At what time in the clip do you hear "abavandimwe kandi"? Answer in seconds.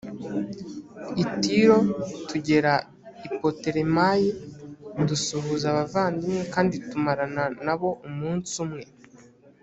5.73-6.75